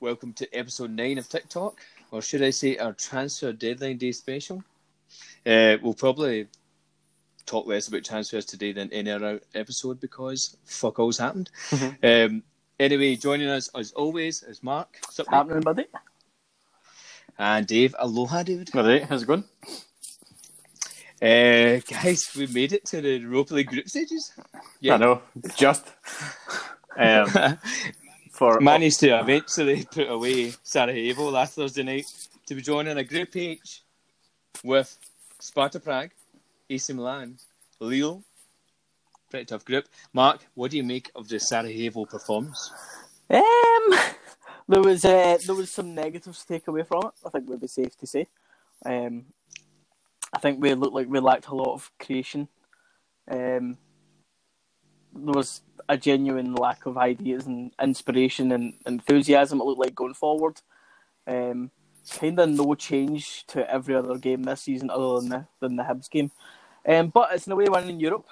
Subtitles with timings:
[0.00, 1.78] Welcome to episode 9 of TikTok,
[2.10, 4.64] or should I say our transfer deadline day special.
[5.46, 6.48] Uh, we'll probably
[7.46, 11.50] talk less about transfers today than any other episode because fuck all's happened.
[12.02, 12.42] Um,
[12.80, 14.98] anyway, joining us as always is Mark.
[15.14, 15.86] What's happening, buddy?
[17.38, 17.94] And Dave.
[17.96, 18.74] Aloha, David.
[18.74, 19.44] All right, how's it going?
[21.20, 24.32] Uh, guys, we made it to the Europa League group stages.
[24.80, 24.94] Yeah.
[24.94, 25.22] I know,
[25.56, 25.84] just
[26.96, 27.28] um,
[28.30, 32.06] for Managed to eventually put away Sarajevo last Thursday night
[32.46, 33.82] to be joining a Group H
[34.62, 34.96] with
[35.40, 36.10] Sparta Prague,
[36.70, 37.36] AC Milan,
[37.80, 38.22] Lille.
[39.28, 39.86] Pretty tough group.
[40.12, 42.72] Mark, what do you make of the Sarajevo performance?
[43.28, 43.94] Um,
[44.68, 47.12] there was uh, there was some negatives to take away from it.
[47.26, 48.28] I think would be safe to say.
[48.86, 49.24] Um,
[50.32, 52.48] I think we looked like we lacked a lot of creation.
[53.30, 53.78] Um,
[55.14, 59.60] there was a genuine lack of ideas and inspiration and enthusiasm.
[59.60, 60.60] It looked like going forward.
[61.26, 61.70] Um,
[62.08, 65.82] kind of no change to every other game this season other than the than the
[65.82, 66.30] Hibs game.
[66.86, 68.26] Um, but it's in a way in Europe.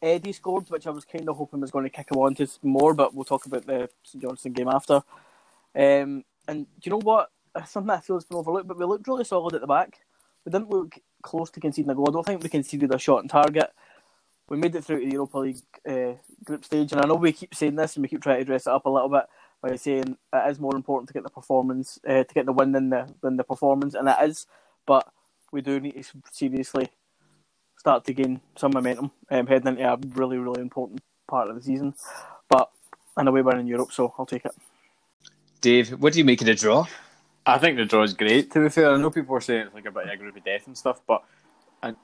[0.00, 2.46] Eddie scored, which I was kind of hoping was going to kick him on to
[2.62, 4.96] more, but we'll talk about the St Johnstone game after.
[5.74, 7.30] Um, and do you know what?
[7.66, 10.00] Something I feel has been overlooked, but we looked really solid at the back.
[10.44, 12.08] We didn't look close to conceding a goal.
[12.08, 13.70] I don't think we conceded a shot on target.
[14.48, 16.12] We made it through to the Europa League uh,
[16.44, 18.66] group stage, and I know we keep saying this and we keep trying to dress
[18.66, 19.24] it up a little bit
[19.62, 22.72] by saying it is more important to get the performance, uh, to get the win
[22.72, 24.46] than the than the performance, and it is.
[24.86, 25.08] But
[25.50, 26.90] we do need to seriously
[27.78, 31.62] start to gain some momentum um, heading into a really, really important part of the
[31.62, 31.94] season.
[32.48, 32.70] But
[33.18, 34.54] in a way, we're in Europe, so I'll take it.
[35.60, 36.86] Dave, what do you make of the draw?
[37.46, 38.50] I think the draw is great.
[38.52, 40.36] To be fair, I know people are saying it's like a bit of a group
[40.36, 41.22] of death and stuff, but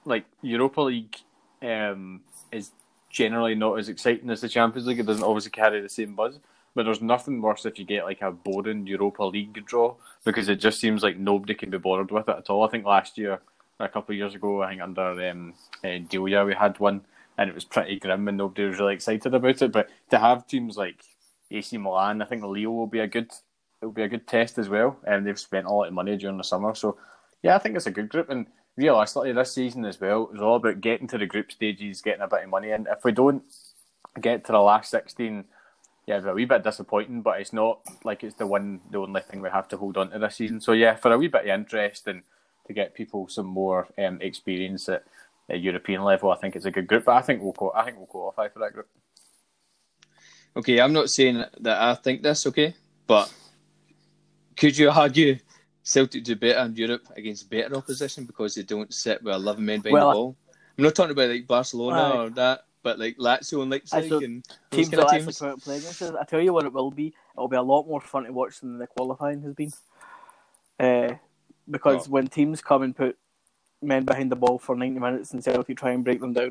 [0.05, 1.17] like Europa League
[1.63, 2.21] um,
[2.53, 2.73] is
[3.09, 5.01] generally not as exciting as the Champions League.
[5.01, 6.39] It doesn't obviously carry the same buzz,
[6.75, 10.57] but there's nothing worse if you get like a boring Europa League draw because it
[10.57, 12.65] just seems like nobody can be bothered with it at all.
[12.65, 13.41] I think last year,
[13.79, 17.01] a couple of years ago, I think under um, uh, Deila, we had one
[17.39, 19.73] and it was pretty grim and nobody was really excited about it.
[19.73, 21.03] But to have teams like
[21.51, 23.33] AC Milan, I think Lille will be a good
[23.81, 24.99] it will be a good test as well.
[25.07, 26.99] And they've spent a lot of money during the summer, so
[27.43, 28.29] yeah, I think it's a good group.
[28.29, 28.47] And
[28.77, 32.29] realistically, this season as well is all about getting to the group stages, getting a
[32.29, 33.43] bit of money And If we don't
[34.21, 35.45] get to the last sixteen,
[36.07, 37.23] yeah, it's a wee bit disappointing.
[37.23, 40.11] But it's not like it's the one, the only thing we have to hold on
[40.11, 40.61] to this season.
[40.61, 42.23] So yeah, for a wee bit of interest and
[42.67, 45.05] to get people some more um, experience at
[45.49, 47.05] a European level, I think it's a good group.
[47.07, 48.89] But I think we'll I think we'll qualify for that group.
[50.57, 52.75] Okay, I'm not saying that I think this, okay,
[53.07, 53.33] but
[54.61, 55.39] could you argue
[55.83, 59.81] Celtic do better in Europe against better opposition because they don't sit with 11 men
[59.81, 60.37] behind Well, the ball?
[60.79, 62.17] I'm not talking about like Barcelona Aye.
[62.19, 65.41] or that, but like Lazio and Leipzig thought and Teams kind of will actually teams.
[65.43, 66.13] and play against us.
[66.21, 67.15] I tell you what, it will be.
[67.35, 69.73] It'll be a lot more fun to watch than the qualifying has been.
[70.79, 71.15] Uh,
[71.71, 72.11] because Oh.
[72.11, 73.17] when teams come and put
[73.83, 76.51] men behind the ball for 90 minutes and Celtic try and break them down,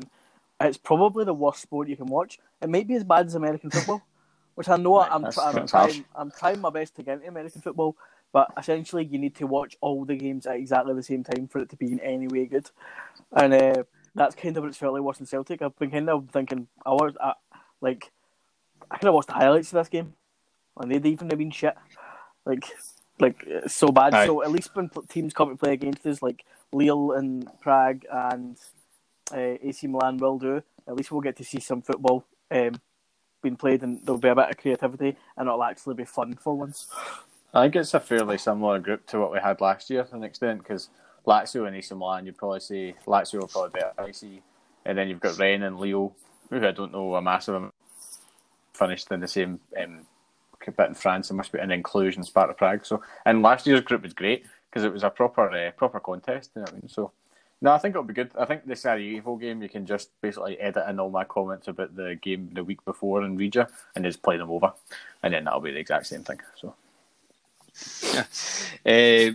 [0.60, 2.38] it's probably the worst sport you can watch.
[2.60, 4.02] It might be as bad as American football,
[4.60, 7.28] which I know Right, I'm, that's- I'm, trying, I'm trying my best to get into
[7.28, 7.96] American football,
[8.30, 11.60] but essentially you need to watch all the games at exactly the same time for
[11.60, 12.70] it to be in any way good.
[13.32, 13.84] And uh,
[14.14, 15.62] that's kind of what it's felt like watching Celtic.
[15.62, 17.32] I've been kind of thinking, I was I,
[17.80, 18.12] like,
[18.90, 20.12] I kind of watched the highlights of this game,
[20.76, 21.74] and they'd even have been shit.
[22.44, 22.64] Like,
[23.18, 24.12] like it's so bad.
[24.12, 24.26] Aye.
[24.26, 28.58] So at least when teams come to play against us, like Lille and Prague and
[29.32, 32.72] uh, AC Milan will do, at least we'll get to see some football um,
[33.42, 36.54] being played, and there'll be a bit of creativity, and it'll actually be fun for
[36.54, 36.88] once.
[37.52, 40.22] I think it's a fairly similar group to what we had last year to an
[40.22, 40.88] extent because
[41.26, 44.42] Lazio and AC Milan, you'd probably say Lazio will probably better AC,
[44.84, 46.14] and then you've got Rennes and Lille,
[46.50, 47.74] who I don't know a massive amount,
[48.72, 50.06] finished in the same um,
[50.64, 52.84] bit in France and must be an inclusion in Sparta Prague.
[52.84, 56.50] So, and last year's group was great because it was a proper uh, proper contest.
[56.54, 56.88] You know I mean?
[56.88, 57.12] So,
[57.60, 58.30] no, I think it'll be good.
[58.38, 61.94] I think the Sarajevo game you can just basically edit in all my comments about
[61.94, 64.72] the game the week before in Riga and just play them over,
[65.22, 66.38] and then that'll be the exact same thing.
[66.56, 66.74] So.
[68.86, 69.32] Uh,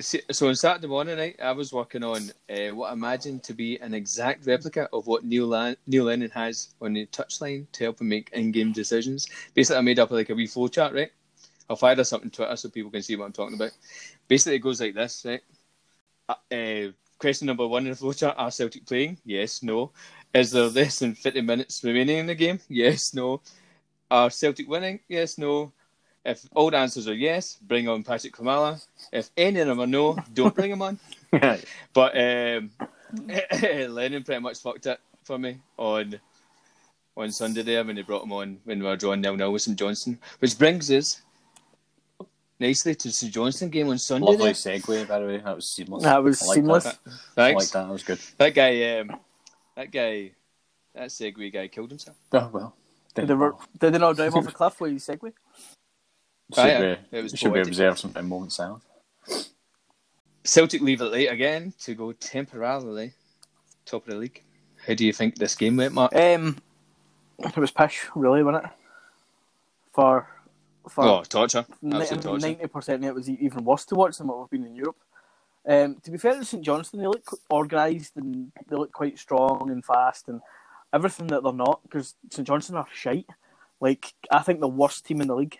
[0.00, 3.78] so on Saturday morning night, I was working on uh, what I imagined to be
[3.78, 8.00] an exact replica of what Neil, Lan- Neil Lennon has on the touchline to help
[8.00, 9.28] him make in-game decisions.
[9.54, 11.10] Basically, I made up like a wee flow chart, right?
[11.68, 13.72] I'll fire this up on Twitter so people can see what I'm talking about.
[14.28, 15.42] Basically, it goes like this, right?
[16.28, 19.18] Uh, uh, question number one in the flowchart: Are Celtic playing?
[19.24, 19.92] Yes, no.
[20.34, 22.60] Is there less than 50 minutes remaining in the game?
[22.68, 23.40] Yes, no.
[24.10, 25.00] Are Celtic winning?
[25.08, 25.72] Yes, no.
[26.24, 28.84] If all the answers are yes, bring on Patryk Klimala.
[29.12, 30.98] If any of them are no, don't bring him on.
[31.92, 32.70] But um,
[33.88, 36.20] Lennon pretty much fucked it for me on
[37.16, 39.62] on Sunday there when they brought him on when we were drawing nil nil with
[39.62, 41.22] St Johnstone, which brings us
[42.58, 44.26] nicely to the St Johnstone game on Sunday.
[44.26, 44.78] Lovely there.
[44.78, 45.38] segue, by the way.
[45.38, 46.02] That was seamless.
[46.02, 46.84] That was I seamless.
[46.84, 46.98] That.
[47.06, 47.70] I like Thanks.
[47.70, 47.84] that.
[47.86, 48.18] That was good.
[48.38, 49.16] That guy, um,
[49.76, 50.32] that guy,
[50.94, 52.16] that Segway guy killed himself.
[52.32, 52.74] Oh well.
[53.14, 55.32] Did they, wor- did they not drive off a cliff with his Segway?
[56.54, 56.96] Should, Ah, yeah.
[57.10, 57.68] we, It was should we poetic.
[57.68, 58.84] observe some a moment silence?
[60.44, 63.12] Celtic leave it late again to go temporarily
[63.84, 64.42] top of the league.
[64.86, 66.14] How do you think this game went, Mark?
[66.14, 66.58] Um,
[67.40, 68.70] it was pish, really, wasn't it?
[69.92, 70.28] For
[70.88, 71.64] for Oh, torture.
[71.82, 74.96] Ninety percent of it was even worse to watch than what we've been in Europe.
[75.68, 79.70] Um, to be fair to St Johnstone, they look organised and they look quite strong
[79.70, 80.40] and fast and
[80.92, 83.26] everything that they're not because St Johnstone are shite.
[83.80, 85.58] Like I think the worst team in the league.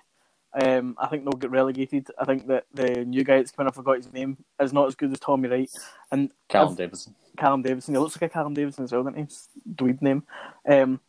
[0.59, 2.07] Um, I think they'll get relegated.
[2.19, 4.95] I think that the new guy that's coming, I forgot his name, is not as
[4.95, 5.69] good as Tommy Wright.
[6.11, 7.15] And Callum I've- Davidson.
[7.37, 7.93] Callum Davidson.
[7.95, 9.71] He looks like a Callum Davidson as well, doesn't he?
[9.75, 10.23] Dweeb name.
[10.67, 11.01] Um,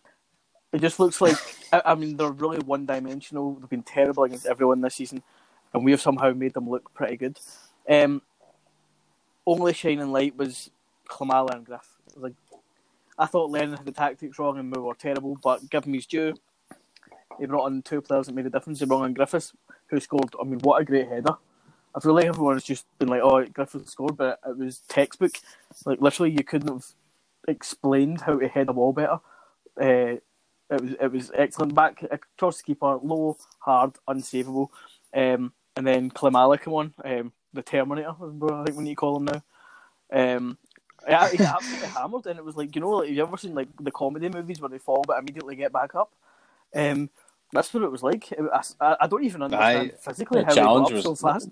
[0.78, 1.38] it just looks like
[1.74, 3.56] I, I mean they're really one dimensional.
[3.56, 5.24] They've been terrible against everyone this season,
[5.74, 7.40] and we have somehow made them look pretty good.
[7.90, 8.22] Um,
[9.46, 10.70] only shining light was
[11.10, 11.88] Klimala and Griff.
[12.16, 12.34] Like
[13.18, 16.06] I thought Lennon had the tactics wrong and we were terrible, but give him his
[16.06, 16.36] due.
[17.40, 18.80] He brought in two players that made a difference.
[18.80, 19.54] He brought in Griffiths,
[19.88, 20.34] who scored.
[20.40, 21.36] I mean, what a great header!
[21.96, 25.34] I feel like everyone's just been like, "Oh, Griffiths scored," but it was textbook.
[25.86, 26.86] Like literally, you couldn't have
[27.48, 29.20] explained how to head a ball better.
[29.80, 30.18] Uh,
[30.70, 31.76] it was it was excellent.
[31.76, 34.70] Back across the keeper, low, hard, unsavable.
[35.14, 39.18] Um, and then Klimala come on, um, the Terminator, I think we need to call
[39.18, 39.44] him now.
[40.12, 40.58] Um,
[41.08, 43.56] yeah, he absolutely hammered, and it was like you know, like have you ever seen
[43.56, 46.12] like the comedy movies where they fall but immediately get back up?
[46.76, 47.10] Um,
[47.54, 48.34] that's what it was like.
[48.82, 49.98] I, I don't even understand Aye.
[50.00, 51.50] physically how got challenge up was so fast.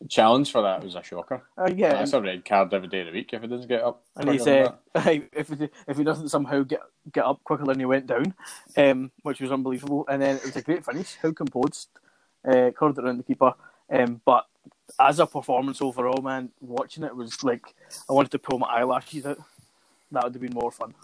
[0.00, 1.42] The challenge for that was a shocker.
[1.56, 3.82] Uh, yeah, That's a red card every day of the week if it doesn't get
[3.82, 4.02] up.
[4.16, 6.80] And he's than uh, if he, if he doesn't somehow get
[7.12, 8.34] get up quicker than he went down,
[8.76, 10.06] um, which was unbelievable.
[10.08, 11.88] And then it was a great finish, how composed,
[12.46, 13.54] uh, curved it around the keeper.
[13.90, 14.46] Um, but
[14.98, 17.74] as a performance overall, man, watching it was like
[18.08, 19.38] I wanted to pull my eyelashes out.
[20.12, 20.94] That would have been more fun.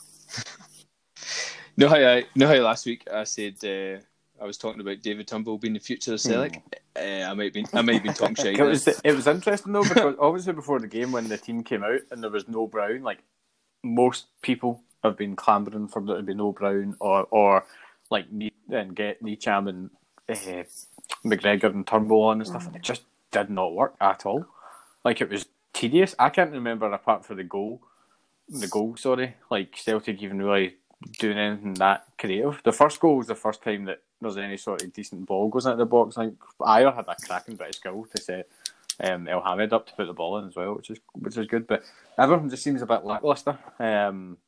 [1.76, 4.02] no, how I know how last week I said uh,
[4.40, 6.62] I was talking about David Turnbull being the future of Celtic.
[6.96, 8.58] Uh, I might be I might be talking shit.
[8.58, 11.82] It was it was interesting though because obviously before the game when the team came
[11.82, 13.18] out and there was no Brown, like
[13.82, 17.64] most people have been clamouring for there to be no Brown or or
[18.10, 18.26] like
[18.70, 19.90] and get Ntcham and
[20.28, 20.64] uh,
[21.24, 22.66] McGregor and Turnbull on and stuff.
[22.66, 24.46] And it just did not work at all.
[25.04, 26.14] Like it was tedious.
[26.18, 27.80] I can't remember apart from the goal,
[28.48, 28.96] the goal.
[28.96, 30.76] Sorry, like Celtic even really
[31.18, 32.60] doing anything that creative.
[32.64, 35.66] The first goal was the first time that there's any sort of decent ball goes
[35.66, 36.16] into the box.
[36.16, 38.48] I think Ayer had a cracking bit of skill to set
[39.02, 41.66] um, Elhamed up to put the ball in as well, which is which is good.
[41.66, 41.84] But
[42.18, 43.58] everything just seems a bit lackluster.
[43.78, 44.38] Um,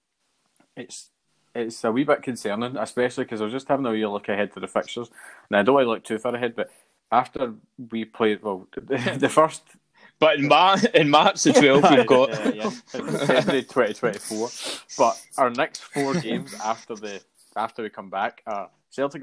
[0.76, 1.10] it's
[1.54, 4.52] it's a wee bit concerning, especially because I was just having a wee look ahead
[4.54, 5.10] to the fixtures,
[5.50, 6.70] and I don't want to look too far ahead, but
[7.10, 7.54] after
[7.90, 9.62] we played, well, the, the first
[10.18, 12.54] But in, Mar- in March the 12th, we've got.
[12.54, 14.48] yeah, February twenty four.
[14.96, 17.20] But our next four games after the
[17.56, 19.22] after we come back are Celtic,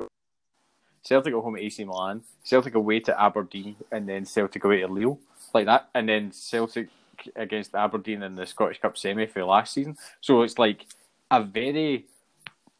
[1.05, 4.87] Celtic at home at AC Milan, Celtic away to Aberdeen, and then Celtic away to
[4.87, 5.19] Lille,
[5.53, 6.89] like that, and then Celtic
[7.35, 9.95] against Aberdeen in the Scottish Cup semi for last season.
[10.19, 10.87] So it's like
[11.29, 12.05] a very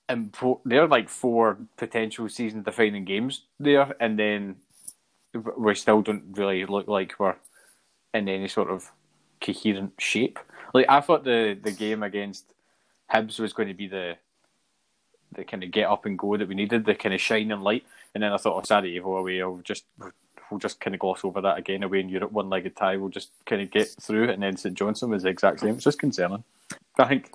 [0.10, 4.56] impo- they're like four potential season defining games there, and then
[5.56, 7.36] we still don't really look like we're
[8.14, 8.92] in any sort of
[9.40, 10.40] coherent shape.
[10.74, 12.46] Like I thought the the game against
[13.14, 14.18] Hibs was going to be the
[15.36, 17.86] the kind of get up and go that we needed, the kind of shining light.
[18.16, 19.86] And then I thought, oh, Sarajevo away, I'll just
[20.50, 22.96] we'll just kind of gloss over that again away in Europe, one legged tie.
[22.96, 24.30] We'll just kind of get through.
[24.30, 25.76] And then St Johnstone was the exact same.
[25.76, 26.44] It's just concerning.
[26.98, 27.32] I think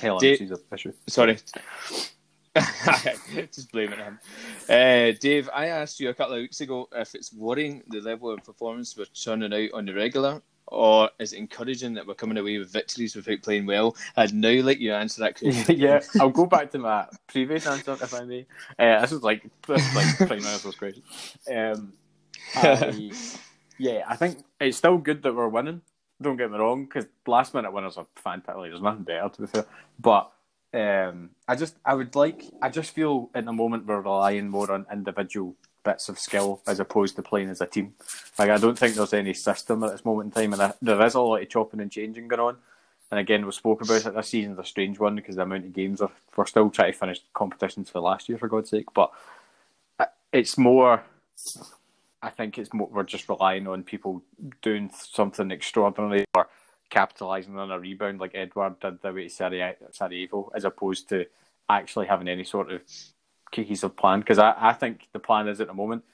[0.00, 0.92] hell, Da- is an issue.
[1.08, 1.38] Sorry.
[3.50, 4.18] Just blaming him.
[4.68, 8.30] Uh, Dave, I asked you a couple of weeks ago if it's worrying the level
[8.30, 10.42] of performance we're churning out on the regular,
[10.72, 13.94] or is it encouraging that we're coming away with victories without playing well?
[14.16, 15.78] I'd now like you answer that question.
[15.78, 18.46] yeah, I'll go back to my previous answer if I may.
[18.78, 21.02] Uh, this is like this is like Prime Minister's question.
[21.54, 21.92] Um,
[22.56, 23.12] I,
[23.78, 25.82] yeah, I think it's still good that we're winning.
[26.20, 28.70] Don't get me wrong, because last minute winners are fantastic.
[28.70, 29.66] There's nothing better to be fair,
[29.98, 30.32] but
[30.72, 34.72] um, I just I would like I just feel at the moment we're relying more
[34.72, 37.94] on individual bits of skill as opposed to playing as a team.
[38.38, 41.14] Like I don't think there's any system at this moment in time, and there is
[41.14, 42.56] a lot of chopping and changing going on.
[43.10, 44.14] And again, we spoke about it.
[44.14, 46.10] This season's a strange one because the amount of games are.
[46.34, 48.86] We're still trying to finish competitions for last year, for God's sake.
[48.94, 49.12] But
[49.98, 51.02] uh, it's more.
[52.22, 52.88] I think it's more.
[52.90, 54.22] We're just relying on people
[54.62, 56.48] doing something extraordinary or
[56.90, 61.26] capitalising on a rebound like Edouard did the way to Sarajevo, as opposed to
[61.68, 62.82] actually having any sort of
[63.52, 64.20] cohesive plan.
[64.20, 66.04] Because I, I think the plan is at the moment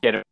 [0.00, 0.26] get it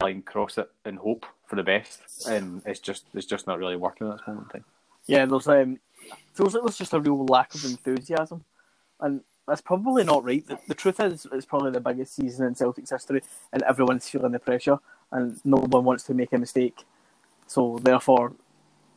[0.00, 3.76] line, cross it, and hope for the best, and it's just it's just not really
[3.76, 4.64] working at this moment in time.
[5.06, 5.78] Yeah, there's um,
[6.34, 8.44] feels like there's just a real lack of enthusiasm,
[9.00, 10.46] and that's probably not right.
[10.46, 14.32] The, the truth is, it's probably the biggest season in Celtic's history, and everyone's feeling
[14.32, 14.78] the pressure,
[15.12, 16.84] and no one wants to make a mistake.
[17.46, 18.32] So therefore,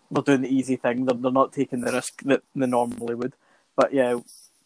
[0.10, 1.05] they're doing the easy thing.
[1.05, 3.34] They're, they're not taking the risk that they normally would.
[3.75, 4.17] But yeah,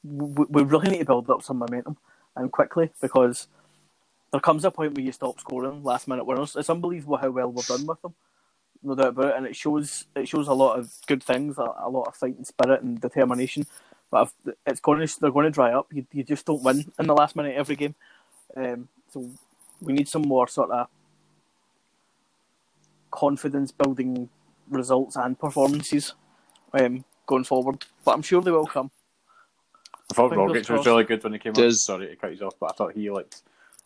[0.04, 1.98] we, really need to build up some momentum
[2.36, 3.48] and quickly because
[4.32, 6.56] there comes a point where you stop scoring last minute winners.
[6.56, 8.16] It's unbelievable how well we've done with them,
[8.82, 9.38] no doubt about it.
[9.38, 12.44] And it shows it shows a lot of good things, a, a lot of fighting
[12.44, 13.66] spirit and determination.
[14.12, 15.88] But if it's going to, they're going to dry up.
[15.92, 17.96] You, you just don't win in the last minute every game.
[18.56, 19.30] Um, so
[19.82, 20.88] we need some more sort of
[23.12, 24.30] confidence building
[24.70, 26.14] results and performances
[26.74, 27.86] um, going forward.
[28.04, 28.92] But I'm sure they will come.
[30.12, 31.96] I thought Fingers Rogic was really good when he came Does- on.
[31.98, 33.42] Sorry to cut you off, but I thought he looked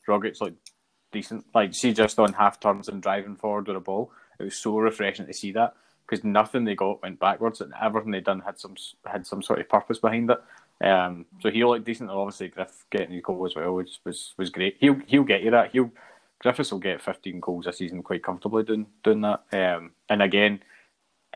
[0.08, 0.72] Rogic looked
[1.12, 1.46] decent.
[1.54, 4.12] Like see just on half turns and driving forward with a ball.
[4.40, 5.76] It was so refreshing to see that
[6.08, 9.60] because nothing they got went backwards and everything they done had some had some sort
[9.60, 10.42] of purpose behind it.
[10.86, 12.10] Um, so he looked decent.
[12.10, 14.78] And obviously, Griff getting his goal as well, which was was great.
[14.80, 15.72] He'll he'll get you that.
[15.72, 15.92] He'll
[16.40, 19.44] Griffiths will get 15 goals this season quite comfortably doing doing that.
[19.52, 20.62] Um, and again,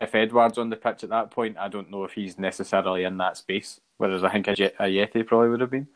[0.00, 3.18] if Edouard's on the pitch at that point, I don't know if he's necessarily in
[3.18, 3.80] that space.
[4.02, 5.86] Whereas I think a, Ye- a Yeti probably would have been.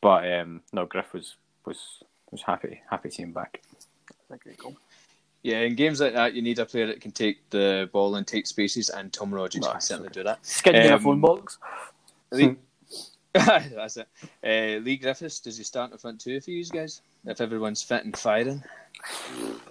[0.00, 2.02] But um, no, Griff was was
[2.32, 3.62] was happy happy to see him back.
[4.28, 4.76] That's a great goal.
[5.44, 8.26] Yeah, in games like that, you need a player that can take the ball and
[8.26, 9.86] take spaces, and Tom Rogic can Nice.
[9.86, 10.44] certainly do that.
[10.44, 11.58] Skin in Um, phone box.
[12.32, 12.56] Lee,
[13.32, 14.08] that's it.
[14.44, 17.00] Uh, Leigh Griffiths, does he start in the front two for you guys?
[17.26, 18.62] If everyone's fit and firing,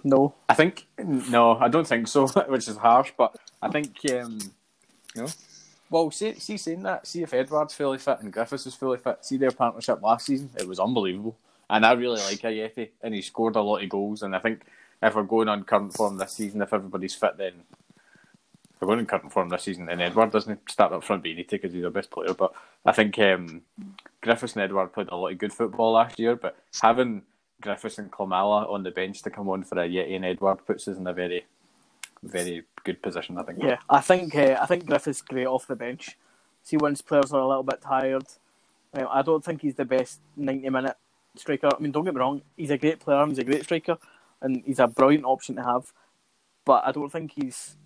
[0.04, 0.34] No.
[0.48, 3.12] I think no, I don't think so, which is harsh.
[3.18, 4.38] But I think um,
[5.14, 5.26] No?
[5.92, 9.26] Well, see, see, saying that, see if Edouard's fully fit and Griffiths is fully fit.
[9.26, 11.36] See their partnership last season; it was unbelievable.
[11.68, 14.22] And I really like Ajeti, and he scored a lot of goals.
[14.22, 14.62] And I think
[15.02, 17.64] if we're going on current form this season, if everybody's fit, then
[18.80, 21.42] we're going on current form this season, then Edouard doesn't start up front, but he
[21.42, 22.32] because he's our best player.
[22.32, 22.54] But
[22.86, 23.60] I think um,
[24.22, 27.20] Griffiths and Edouard played a lot of good football last year, but having
[27.60, 30.96] Griffiths and Klimala on the bench to come on for a and Edouard puts us
[30.96, 31.44] in a very,
[32.22, 33.38] very good position.
[33.38, 33.62] I think.
[33.62, 36.16] Yeah, I think uh, I think Griffith's great off the bench.
[36.62, 38.26] See, once players are a little bit tired,
[38.94, 40.96] um, I don't think he's the best ninety minute
[41.36, 41.68] striker.
[41.74, 43.98] I mean, don't get me wrong, he's a great player, he's a great striker,
[44.40, 45.92] and he's a brilliant option to have.
[46.64, 47.76] But I don't think he's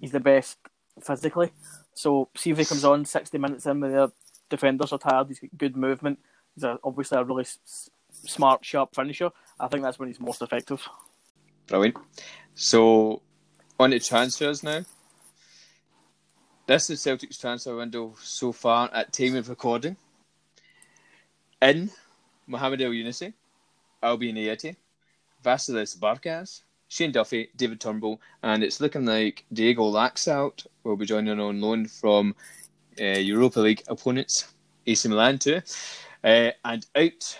[0.00, 0.58] he's the best
[1.02, 1.52] physically.
[1.94, 4.12] So see if he comes on sixty minutes in when the
[4.48, 5.28] defenders are tired.
[5.28, 6.18] He's got good movement.
[6.54, 9.30] He's a, obviously a really s- smart, sharp finisher.
[9.58, 10.86] I think that's when he's most effective.
[11.66, 11.96] brilliant.
[12.54, 13.22] So,
[13.80, 14.82] on to transfers now.
[16.66, 19.96] This is Celtic's transfer window so far at time of recording.
[21.62, 21.90] In
[22.46, 23.32] Mohamed El Younisi,
[24.02, 24.76] Albian Ajeti,
[25.42, 31.40] Vasilis Barkas, Shane Duffy, David Turnbull, and it's looking like Diego Laxalt will be joining
[31.40, 32.34] on loan from
[33.00, 34.52] uh, Europa League opponents,
[34.86, 35.62] AC Milan too.
[36.22, 37.38] Uh, and out,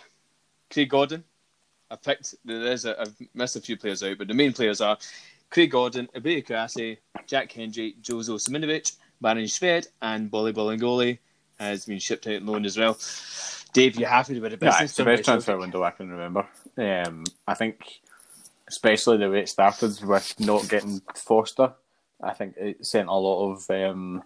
[0.73, 1.23] Craig Gordon.
[1.91, 4.97] I picked, there's a, I've missed a few players out, but the main players are
[5.51, 11.19] Craig Gordon, Kouassi, Jack Hendry, Jozo Simunovic, Baron Shved, and Boli Bolingoli
[11.59, 12.97] has been shipped out on loan as well.
[13.73, 14.91] Dave, you happy with the Yeah, business?
[14.91, 16.47] it's the best transfer window I can remember.
[16.79, 18.01] Um, I think,
[18.69, 21.73] especially the way it started with not getting Foster,
[22.23, 24.23] I think it sent a lot of um,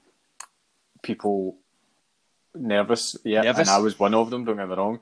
[1.03, 1.57] people
[2.55, 3.17] nervous.
[3.25, 3.61] Yeah, Nervous.
[3.61, 4.45] and I was one of them.
[4.45, 5.01] Don't get me wrong.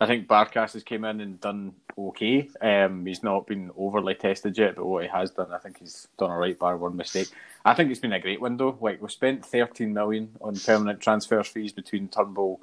[0.00, 2.48] I think Barkas has came in and done okay.
[2.60, 6.08] Um, he's not been overly tested yet, but what he has done, I think he's
[6.18, 7.28] done all right, bar one mistake.
[7.64, 8.78] I think it's been a great window.
[8.80, 12.60] Like we spent 13 million on permanent transfer fees between Turnbull,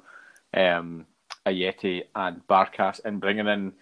[0.54, 1.06] um,
[1.44, 3.72] Ajeti, and Barkas, and bringing in.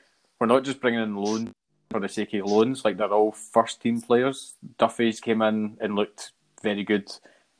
[0.40, 1.50] We're not just bringing in loans
[1.90, 2.84] for the sake of loans.
[2.84, 4.54] Like they're all first team players.
[4.78, 6.32] Duffy's came in and looked
[6.62, 7.10] very good.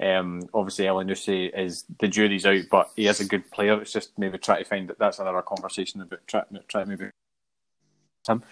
[0.00, 3.80] Um, obviously, Elyounoussi is the jury's out, but he is a good player.
[3.80, 7.10] It's just maybe try to find that that's another conversation about try, try maybe
[8.28, 8.42] him.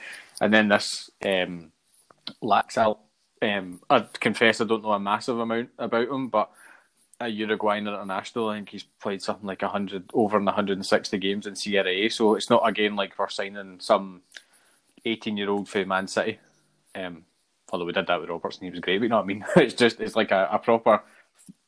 [0.40, 1.72] And then this um,
[2.42, 2.98] Laxalt.
[3.40, 6.50] Um, I confess I don't know a massive amount about him, but
[7.20, 8.48] a Uruguayan international.
[8.48, 12.08] I think he's played something like hundred over in 160 games in Serie A.
[12.08, 14.22] So it's not again like we're signing some
[15.04, 16.38] 18 year old for Man City.
[16.94, 17.24] Um,
[17.72, 18.98] although we did that with Robertson, he was great.
[18.98, 19.44] But you know what I mean?
[19.56, 21.02] It's just it's like a, a proper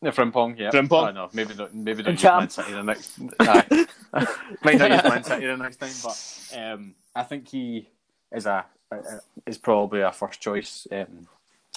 [0.02, 0.58] the Frimpong.
[0.58, 1.08] Yeah, Frimpong.
[1.08, 1.28] I know.
[1.32, 2.50] Maybe don't maybe don't And use Man Champ.
[2.52, 3.18] City the next.
[3.40, 3.86] Aye.
[4.62, 7.88] Might not use Man City the next time, but um, I think he
[8.32, 8.96] is a, a
[9.46, 11.26] is probably a first choice um,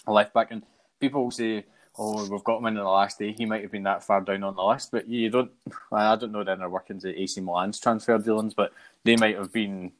[0.05, 0.51] left back.
[0.51, 0.63] And
[0.99, 1.65] people will say,
[1.97, 3.31] oh, we've got him in on the last day.
[3.31, 5.51] He might have been that far down on the list, but you don't.
[5.91, 8.73] I don't know the inner workings of AC Milan's transfer dealings, but
[9.03, 9.91] they might have been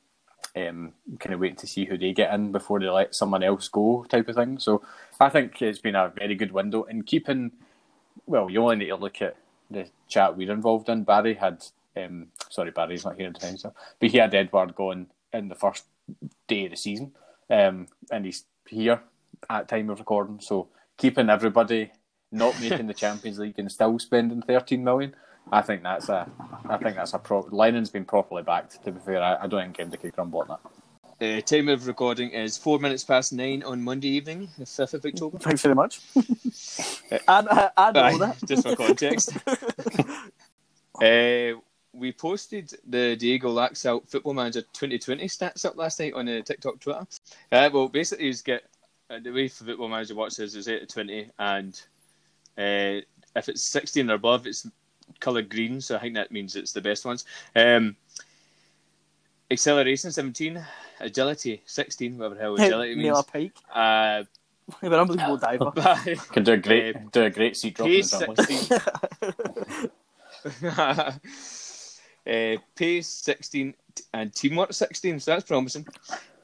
[0.56, 3.68] um, kind of waiting to see who they get in before they let someone else
[3.68, 4.60] go, type of thing.
[4.60, 4.82] So
[5.20, 7.52] I think it's been a very good window in keeping.
[8.26, 9.36] Well, you only need to look at
[9.70, 11.04] the chat we're involved in.
[11.04, 11.64] Barry had,
[11.96, 15.56] um, sorry, Barry's not here in time, so, but he had Edouard going in the
[15.56, 15.86] first
[16.48, 17.12] day of the season,
[17.50, 19.02] um, and he's here
[19.50, 20.40] at time of recording.
[20.40, 21.92] So keeping everybody
[22.32, 25.16] not making the Champions League and still spending 13 million.
[25.52, 26.30] I think that's a,
[26.68, 27.48] I think that's a pro.
[27.52, 28.84] Lennon's been properly backed.
[28.84, 30.60] To be fair, I, I don't think MD could grumble on that.
[31.20, 35.04] The time of recording is four minutes past nine on Monday evening, the fifth of
[35.04, 35.40] October.
[35.40, 36.00] Thanks very much.
[36.16, 38.38] and I, I know Aye, that.
[38.46, 39.36] just for context.
[41.02, 41.60] uh,
[41.92, 46.80] we posted the Diego Laxalt Football Manager 2020 stats up last night on the TikTok
[46.80, 47.08] Twitter.
[47.52, 48.66] Uh, well, basically, you get
[49.10, 51.82] uh, the way Football Manager watches is is 8 to 20, and
[52.60, 53.02] uh,
[53.36, 54.68] if it's 16 or above, it's
[55.20, 57.26] coloured green, so I think that means it's the best ones.
[57.56, 57.96] Um,
[59.50, 60.64] acceleration 17,
[61.00, 63.20] agility 16, whatever the hell agility Nail means.
[63.20, 63.54] a pike.
[63.74, 64.24] Uh,
[64.82, 65.72] You're an unbelievable diver.
[66.34, 67.88] Can do a great, Uh, do a great seat drop.
[67.88, 68.80] in pace the 16.
[72.28, 73.74] uh, pace 16
[74.14, 75.86] and teamwork 16, so that's promising.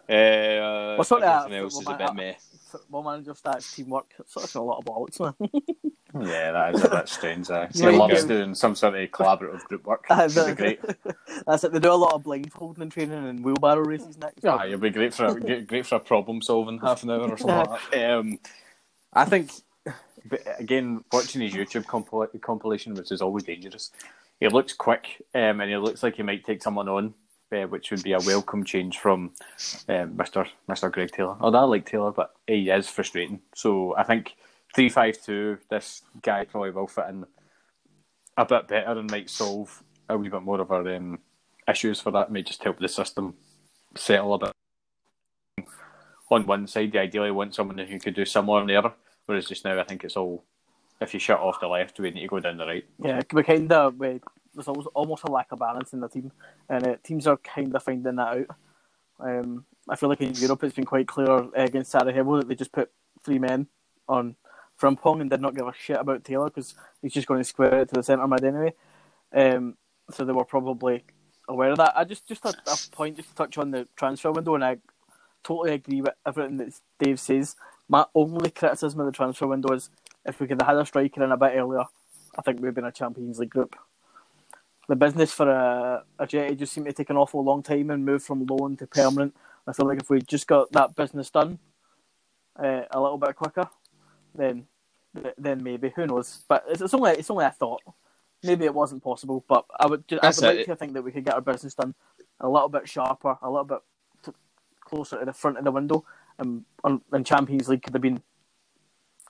[0.09, 2.33] Uh, What sort of- everything else is a well, bit meh.
[2.73, 4.11] Football manager stats, teamwork.
[4.19, 5.35] It's sort of a lot of bollocks, man.
[6.15, 7.49] Yeah, that is a bit strange.
[7.49, 10.05] Uh, Yeah, loves doing some sort of collaborative group work.
[10.11, 10.79] It'd be great.
[11.47, 11.71] That's it.
[11.71, 14.43] They do a lot of blindfolding and training and wheelbarrow races next.
[14.43, 17.29] Yeah, you'll be great for a, great great for a problem solving half an hour
[17.31, 18.11] or something like that.
[18.11, 18.39] Um,
[19.11, 19.51] I think,
[20.59, 23.91] again, watching his YouTube compil- compilation, which is always dangerous,
[24.39, 27.15] he looks quick um, and he looks like he might take someone on,
[27.53, 29.31] uh, which would be a welcome change from
[29.87, 30.47] um, Mr.
[30.69, 30.91] Mr.
[30.91, 31.35] Greg Taylor.
[31.39, 33.41] Although I like Taylor, but he is frustrating.
[33.55, 34.35] So I think
[34.73, 35.57] three five two.
[35.69, 37.25] This guy probably will fit in
[38.37, 41.19] a bit better and might solve a wee bit more of our um,
[41.67, 42.31] issues for that.
[42.31, 43.35] Might just help the system
[43.95, 44.53] settle a bit
[46.29, 46.93] on one side.
[46.93, 48.93] You ideally want someone who could do similar on the other.
[49.25, 50.43] Whereas just now, I think it's all
[50.99, 52.85] if you shut off the left, we need to go down the right.
[53.03, 54.21] Yeah, we kind of we,
[54.53, 56.31] there's always, almost a lack of balance in the team,
[56.69, 58.47] and uh, teams are kind of finding that out.
[59.19, 62.71] Um, I feel like in Europe it's been quite clear against Sarajevo that they just
[62.71, 62.91] put
[63.23, 63.67] three men
[64.07, 64.35] on
[64.79, 67.81] Frimpong and did not give a shit about Taylor because he's just going to square
[67.81, 68.73] it to the centre mid anyway.
[69.33, 69.77] Um,
[70.11, 71.03] so they were probably
[71.47, 71.93] aware of that.
[71.95, 74.77] I just just a, a point just to touch on the transfer window, and I
[75.43, 77.55] totally agree with everything that Dave says.
[77.89, 79.89] My only criticism of the transfer window is
[80.25, 81.83] if we could have had a striker in a bit earlier,
[82.37, 83.75] I think we'd been a Champions League group.
[84.89, 88.23] The business for a, Ajeti just seemed to take an awful long time and move
[88.23, 89.35] from loan to permanent.
[89.65, 91.59] I feel like if we just got that business done
[92.57, 93.69] uh, a little bit quicker,
[94.35, 94.67] then
[95.37, 96.43] then maybe who knows.
[96.47, 97.81] But it's, it's only it's only a thought.
[98.43, 100.65] Maybe it wasn't possible, but I would I would like it.
[100.65, 101.95] to think that we could get our business done
[102.41, 103.79] a little bit sharper, a little bit
[104.25, 104.31] t-
[104.81, 106.03] closer to the front of the window,
[106.37, 108.21] and and, and Champions League could have been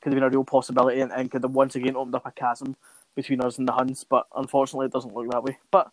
[0.02, 2.32] could have been a real possibility, and, and could have once again opened up a
[2.32, 2.76] chasm
[3.16, 4.04] between us and the Huns.
[4.04, 5.58] But unfortunately, it doesn't look that way.
[5.72, 5.92] But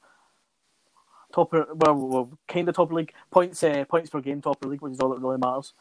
[1.32, 4.70] top well, we're kind of top of league points uh, points per game top of
[4.70, 5.72] league, which is all that really matters.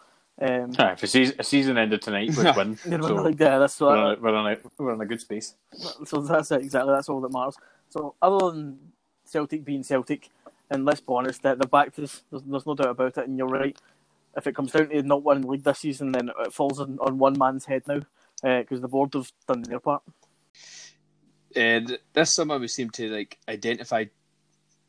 [0.42, 2.78] Um, Aye, if a season, a season ended tonight, we'd win.
[2.78, 5.20] so like, yeah, that's we're, what, on a, we're, on a, we're on a good
[5.22, 5.56] space.
[6.06, 6.94] so that's it exactly.
[6.94, 7.58] That's all that matters.
[7.90, 8.80] So other than
[9.26, 10.30] Celtic being Celtic,
[10.70, 13.28] and let's be honest, that the back to this, there's, there's no doubt about it.
[13.28, 13.78] And you're right.
[14.38, 17.00] If it comes down to not winning the league this season, then it falls on,
[17.02, 18.02] on one man's head now
[18.42, 20.04] because the board have done their part.
[21.56, 24.06] Uh, th- this summer we seem to like identify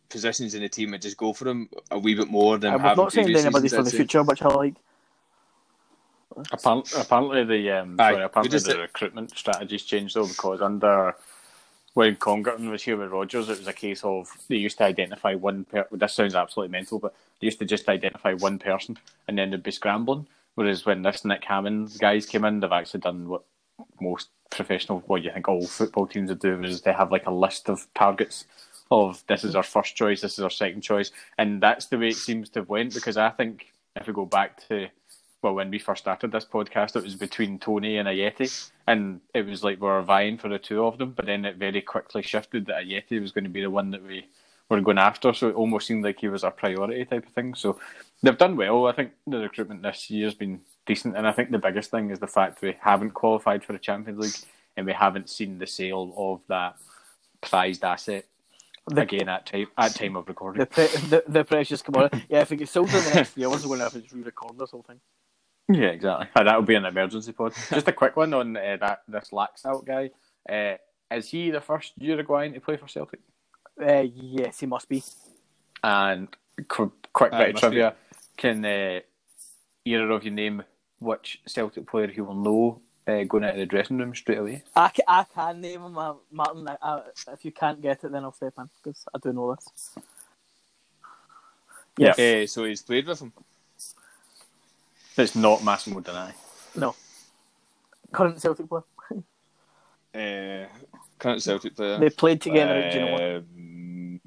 [0.08, 2.82] positions in the team and just go for them a wee bit more than And
[2.82, 4.74] we've not signed previous anybody seasons, for the future, which I like.
[6.52, 11.14] Apparently, apparently the um, Aye, sorry, apparently just- the recruitment strategies changed though because under
[11.94, 15.34] when Congerton was here with Rodgers, it was a case of they used to identify
[15.34, 15.64] one.
[15.64, 18.96] Per- this sounds absolutely mental, but they used to just identify one person
[19.26, 20.26] and then they'd be scrambling.
[20.54, 23.42] Whereas when this Nick Hammond guys came in, they've actually done what
[24.00, 27.32] most professional, what you think all football teams would do, is they have like a
[27.32, 28.44] list of targets
[28.90, 32.08] of this is our first choice, this is our second choice, and that's the way
[32.08, 32.92] it seems to have went.
[32.94, 34.88] Because I think if we go back to
[35.42, 39.46] well, when we first started this podcast, it was between Tony and Ajeti, and it
[39.46, 41.12] was like we were vying for the two of them.
[41.12, 44.04] But then it very quickly shifted that Ajeti was going to be the one that
[44.04, 44.26] we
[44.68, 45.32] were going after.
[45.32, 47.54] So it almost seemed like he was our priority type of thing.
[47.54, 47.80] So
[48.22, 48.86] they've done well.
[48.86, 50.60] I think the recruitment this year has been
[50.94, 53.78] decent, and I think the biggest thing is the fact we haven't qualified for the
[53.78, 56.76] Champions League and we haven't seen the sale of that
[57.40, 58.24] prized asset
[58.86, 60.60] The, again at time at time of recording.
[60.60, 62.24] the, pre- the, the precious commodity.
[62.28, 64.02] Yeah, if it gets sold in the next year, what's going to happen?
[64.02, 65.00] Just re-record this whole thing.
[65.68, 66.28] Yeah, exactly.
[66.34, 67.52] Uh, That'll be an emergency pod.
[67.72, 70.10] Just a quick one on uh, that this Laxalt guy.
[70.48, 70.76] Uh,
[71.14, 73.20] is he the first Uruguayan to play for Celtic?
[73.80, 75.02] Uh, yes, he must be.
[75.82, 76.28] And
[76.68, 77.68] qu- quick Aye, bit of must be.
[77.68, 77.94] trivia:
[78.36, 79.00] Can uh,
[79.84, 80.62] either of you name
[81.00, 84.62] which Celtic player he will know uh, going of the dressing room straight away?
[84.76, 86.68] I can, I can name him, uh, Martin.
[86.68, 89.54] I, I, if you can't get it, then I'll step in because I do know
[89.54, 89.94] this.
[91.98, 92.14] Yeah.
[92.16, 92.18] Yes.
[92.18, 93.32] Eh, so he's played with him.
[95.16, 96.34] It's not Massimo Donati.
[96.76, 96.94] No.
[98.12, 98.82] Current Celtic player.
[100.14, 100.68] Uh,
[101.18, 101.98] current Celtic player.
[101.98, 103.38] They played together at Genoa.
[103.38, 104.20] Um,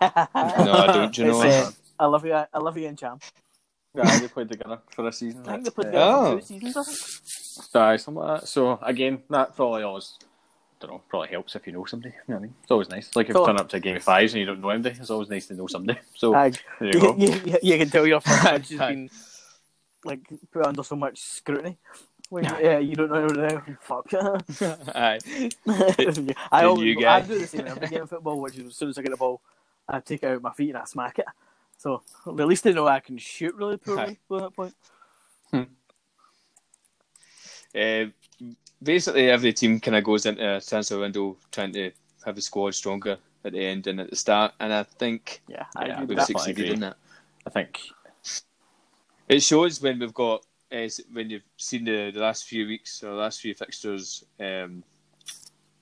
[0.00, 1.14] no, I don't.
[1.14, 1.48] Do you know what?
[1.48, 2.34] uh, I love you.
[2.34, 3.18] I love you and Jam.
[3.94, 5.42] Yeah, they played together for a season.
[5.46, 6.38] I think they played together Oh.
[6.40, 6.60] for two oh.
[6.60, 6.76] seasons.
[6.76, 7.76] I think.
[7.76, 8.46] Aye, something like that.
[8.48, 12.14] So again, that probably always, I don't know, probably helps if you know somebody.
[12.14, 12.54] You know what I mean?
[12.62, 13.14] It's always nice.
[13.14, 14.70] Like if So- you turn up to a game of fives and you don't know
[14.70, 15.98] anybody, it's always nice to know somebody.
[16.16, 16.50] So Aye.
[16.80, 17.16] there you you, go.
[17.18, 19.10] you, you, you can tell your first match has been
[20.04, 20.20] like
[20.52, 21.78] put under so much scrutiny.
[22.30, 23.76] When yeah, you don't know anything.
[23.80, 24.12] Fuck.
[24.94, 25.18] Aye.
[26.50, 28.76] I always you I do the same in every game of football, which is as
[28.76, 29.40] soon as I get the ball,
[29.88, 31.26] I take it out with my feet and I smack it.
[31.84, 34.34] So at least they know I can shoot really poorly Aye.
[34.36, 34.74] at that point.
[37.78, 38.06] Uh,
[38.82, 41.90] basically, every team kind of goes into a transfer window trying to
[42.24, 45.66] have the squad stronger at the end and at the start, and I think Yeah,
[45.76, 46.28] I Yeah, agree we've with that.
[46.28, 46.74] definitely succeeded agree.
[46.74, 46.96] in that.
[47.46, 47.80] I think
[49.28, 50.42] It shows when we've got
[50.72, 54.82] uh, when you've seen the, the last few weeks or the last few fixtures um,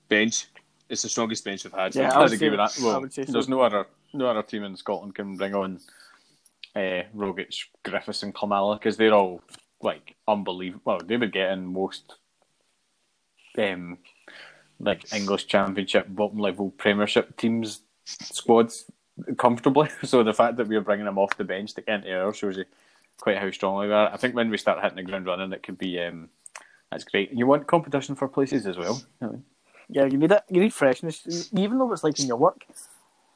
[0.09, 0.47] bench.
[0.89, 1.95] It's the strongest bench we've had.
[1.95, 2.77] Yeah, I I would would agree with that.
[2.83, 3.31] Well, I would say so.
[3.31, 5.79] there's no other no other team in Scotland can bring on
[6.75, 9.41] uh, Rogic, Griffiths, and Klimala because they're all
[9.81, 10.81] like unbelievable.
[10.85, 12.15] Well, they would get in most
[13.57, 13.97] um,
[14.79, 18.85] like English Championship bottom level Premiership teams squads
[19.37, 19.89] comfortably.
[20.03, 22.57] So the fact that we're bringing them off the bench to get into ours shows
[22.57, 22.65] you
[23.19, 24.11] quite how strong we are.
[24.11, 26.29] I think when we start hitting the ground running, it could be um,
[26.91, 27.31] that's great.
[27.31, 29.01] You want competition for places as well.
[29.89, 30.43] Yeah, you need it.
[30.49, 32.65] You need freshness, even though it's like in your work.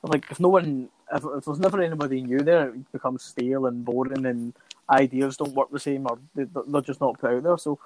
[0.08, 3.84] Like if no one, if, if there's never anybody new there, it becomes stale and
[3.84, 4.54] boring, and
[4.90, 7.58] ideas don't work the same, or they, they're just not put out there.
[7.58, 7.80] So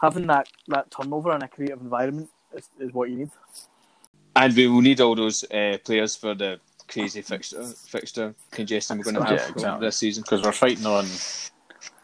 [0.00, 3.30] having that that turnover in a creative environment is, is what you need.
[4.36, 9.04] And we will need all those uh, players for the crazy fixture fixture congestion we're
[9.04, 9.86] going to have Yeah, exactly.
[9.86, 10.22] this season.
[10.22, 11.06] because we're fighting on,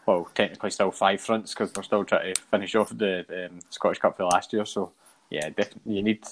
[0.05, 3.99] well, technically still five fronts because we're still trying to finish off the um, Scottish
[3.99, 4.65] Cup for last year.
[4.65, 4.91] So
[5.29, 6.23] yeah, definitely you need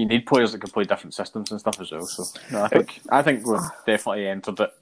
[0.00, 2.06] you need players that can play different systems and stuff as well.
[2.06, 4.72] So no, I think I think we've definitely entered it,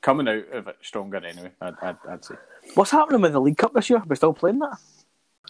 [0.00, 1.50] coming out of it stronger anyway.
[1.60, 2.34] I'd, I'd, I'd say.
[2.74, 4.02] What's happening with the League Cup this year?
[4.06, 4.78] We're still playing that.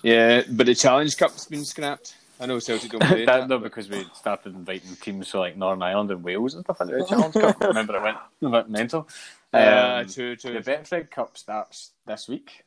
[0.02, 2.16] Yeah, but the Challenge Cup's been scrapped.
[2.40, 3.48] I know Celtic don't play that, that.
[3.48, 6.96] no, because we started inviting teams to like Northern Ireland and Wales and stuff into
[6.96, 7.60] the Challenge Cup.
[7.60, 9.08] Remember, it went a bit mental.
[9.52, 10.52] Uh, Um, true, true.
[10.52, 12.64] The Betfred Cup starts this week,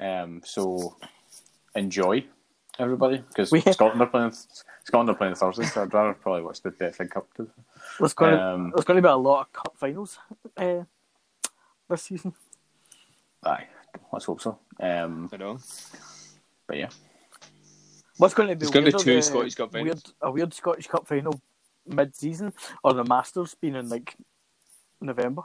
[0.00, 0.96] um, so
[1.74, 2.24] enjoy
[2.78, 4.32] everybody because We- Scotland are playing.
[4.84, 7.28] Scotland are playing Thursday, so I'd rather probably watch the Betfred Cup.
[7.36, 7.48] Too.
[7.98, 10.18] There's going to Um, there's going to be a lot of cup finals
[10.56, 10.82] uh,
[11.88, 12.34] this season.
[13.44, 13.66] aye,
[14.12, 14.58] let's hope so.
[14.80, 15.58] Um, I know.
[16.66, 16.88] but yeah,
[18.18, 19.86] What's going to be There's gonna be two the Scottish Cup finals.
[19.94, 21.40] Weird, a weird Scottish Cup final
[21.86, 22.52] mid-season,
[22.84, 24.16] or the Masters being in like
[25.00, 25.42] November.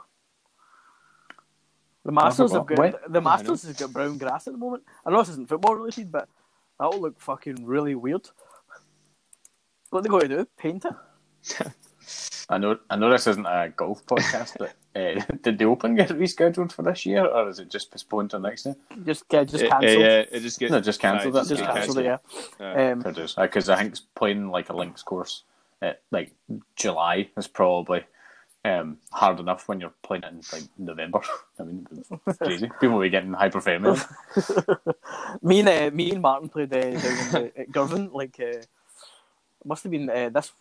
[2.04, 2.94] The Masters have got When?
[3.08, 4.84] the Masters has got brown grass at the moment.
[5.04, 6.28] I know this isn't football related, but
[6.78, 8.28] that'll look fucking really weird.
[9.90, 10.48] What they got to do?
[10.58, 11.66] Paint it?
[12.50, 12.78] I know.
[12.88, 16.82] I know this isn't a golf podcast, but uh, did the Open get rescheduled for
[16.82, 18.76] this year, or is it just postponed to next year?
[19.04, 20.00] Just yeah, just Uh, cancelled.
[20.00, 21.48] yeah, it just gets No, just cancelled aye, it.
[21.48, 22.04] Just Yeah, cancelled it.
[22.04, 22.18] Yeah.
[22.60, 22.90] Aye.
[22.92, 25.44] Um, Because I think it's playing like a links course
[25.82, 26.32] at like
[26.74, 28.04] July is probably
[28.64, 31.20] um, hard enough when you're playing it in like November.
[31.58, 31.86] I mean,
[32.26, 32.68] it's crazy.
[32.80, 33.96] People will be getting hyperthermia.
[35.42, 38.10] me and uh, me and Martin played uh, down in the, at Girvan.
[38.12, 38.62] Like, uh,
[39.64, 40.52] must have been uh, this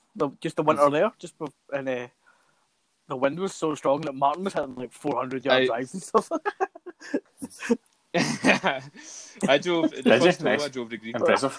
[0.41, 1.11] just the winter there.
[1.19, 2.07] Just bef- and uh,
[3.07, 6.03] the wind was so strong that Martin was hitting like 400 yard I- drives and
[6.03, 6.29] stuff.
[9.47, 10.63] I drove the Did first hole, Nice.
[10.65, 11.15] I drove the green.
[11.15, 11.57] Impressive.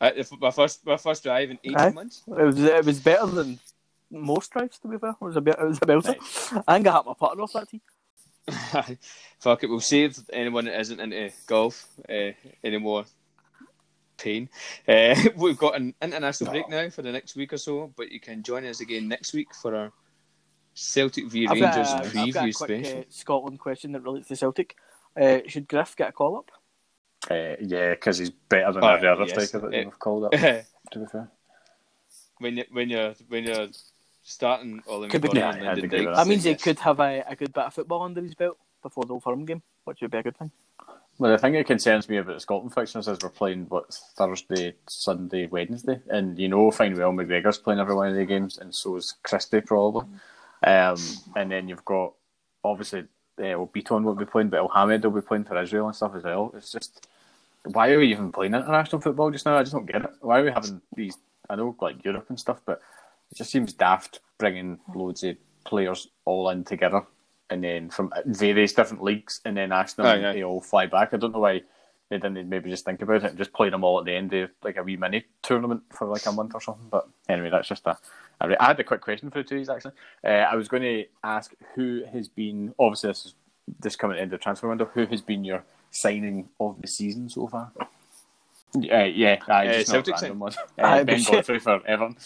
[0.00, 1.90] I, if- my first my first drive in eighteen Aye.
[1.90, 2.22] months.
[2.26, 3.58] it was it was better than
[4.10, 4.78] most drives.
[4.80, 6.16] To be fair, it was a bit it was a belter.
[6.66, 7.80] I think I hit my putter off that tee.
[9.40, 12.30] Fuck it, we'll save anyone that isn't into golf uh,
[12.62, 13.04] anymore
[14.16, 14.48] pain.
[14.88, 18.20] Uh, we've got an international break now for the next week or so, but you
[18.20, 19.92] can join us again next week for our
[20.74, 23.00] Celtic v I've got, Rangers a, I've got a preview quick special.
[23.00, 24.76] uh, Scotland question that relates to Celtic.
[25.20, 26.50] Uh, should Griff get a call up?
[27.30, 29.30] Uh, yeah, because he's better than Oh, every other yes.
[29.30, 29.84] striker that Eh.
[29.84, 30.32] they've called up.
[30.92, 31.28] To be fair,
[32.38, 33.66] when you when you're when you're
[34.26, 36.24] starting all the Could be- Yeah, and I'd Lyndon agree with Dykes, that.
[36.24, 36.62] That means he yes.
[36.62, 39.44] could have a, a good bit of football under his belt before the Old Firm
[39.44, 40.50] game, which would be a good thing.
[41.18, 44.74] Well, the thing that concerns me about the Scotland fixtures is we're playing what Thursday,
[44.86, 48.74] Sunday, Wednesday, and you know fine well McGregor's playing every one of the games, and
[48.74, 50.04] so is Christie probably.
[50.62, 50.96] Um,
[51.34, 52.12] and then you've got
[52.62, 53.04] obviously uh,
[53.38, 56.24] well, Beaton will be playing, but Elhamed will be playing for Israel and stuff as
[56.24, 56.52] well.
[56.54, 57.06] It's just
[57.64, 59.56] why are we even playing international football just now?
[59.56, 60.10] I just don't get it.
[60.20, 61.16] Why are we having these?
[61.48, 62.82] I know like Europe and stuff, but
[63.30, 67.02] it just seems daft bringing loads of players all in together
[67.50, 70.32] and then from various different leagues and then asking them aye.
[70.32, 71.12] to all fly back.
[71.12, 71.62] I don't know why
[72.08, 74.32] they didn't maybe just think about it and just play them all at the end
[74.32, 76.88] of like a wee mini tournament for like a month or something.
[76.90, 77.96] But anyway, that's just a.
[78.40, 79.92] I had a quick question for the two of you, actually.
[80.22, 83.34] Uh, I was going to ask who has been obviously this is
[83.80, 84.90] this coming into the transfer window.
[84.94, 87.72] Who has been your signing of the season so far?
[88.82, 90.52] Yeah, yeah, aye, Uh, just not Celtic random one.
[90.52, 91.32] Aye, Uh, but ben shit.
[91.32, 92.16] Godfrey for Everton.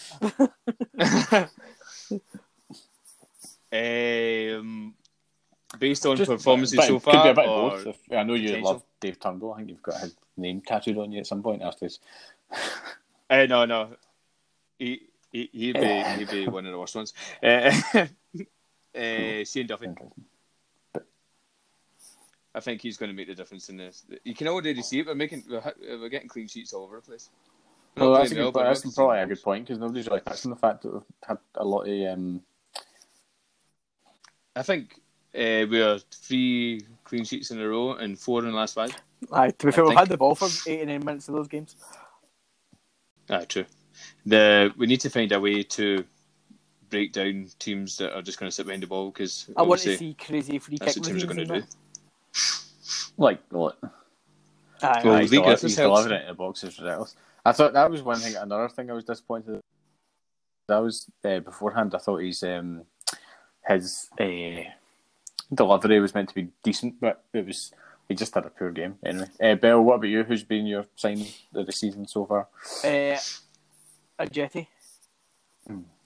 [3.73, 4.93] um,
[5.79, 7.87] based on Just performances bit- so could be a far, bit of or both.
[7.87, 8.71] If- I know you potential?
[8.73, 9.53] love Dave Turnbull.
[9.53, 11.99] I think you've got his name tattooed on you at some point after this.
[13.29, 13.95] Uh, no, no.
[14.77, 17.13] He, he, he'd, be, he'd be one of the worst ones.
[17.41, 17.71] Uh,
[18.95, 19.87] uh, Shane Duffy.
[22.53, 24.03] I think he's going to make the difference in this.
[24.23, 25.07] You can already see it.
[25.07, 27.29] We're making, we're, we're getting clean sheets all over the place.
[27.95, 30.51] We're Well, that's, a good, that's probably a good point because nobody's really touched on
[30.51, 32.13] the fact that we've had a lot of.
[32.13, 32.41] Um,
[34.55, 34.99] I think
[35.33, 38.95] uh, we are three clean sheets in a row and four in the last five.
[39.31, 41.35] Aye, to be fair, we've think- had the ball for eight and nine minutes of
[41.35, 41.75] those games.
[43.29, 43.65] Ah, true.
[44.25, 46.03] The we need to find a way to
[46.89, 49.79] break down teams that are just going to sit behind the ball because I want
[49.81, 51.61] to see crazy free that's kick what teams are going to do.
[51.61, 51.75] that.
[53.17, 53.77] Like, what?
[54.81, 55.21] Aye, Well, aye.
[55.21, 57.15] he's still, he's still having it in the box is ridiculous.
[57.45, 58.35] I thought that was one thing.
[58.35, 59.61] Another thing I was disappointed.
[60.67, 61.93] That was uh, beforehand.
[61.95, 62.83] I thought he's um,
[63.67, 64.63] his uh,
[65.53, 67.71] delivery was meant to be decent, but it was
[68.07, 68.97] he just had a poor game.
[69.03, 70.23] Anyway, uh, Bell, what about you?
[70.23, 72.47] Who's been your signing of the season so far?
[72.83, 73.17] Uh,
[74.19, 74.67] Ajeti.